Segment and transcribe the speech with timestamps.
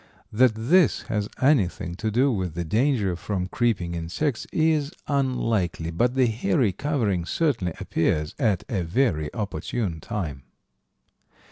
[0.33, 6.15] That this has anything to do with the danger from creeping insects is unlikely, but
[6.15, 10.41] the hairy covering certainly appears at a very opportune time.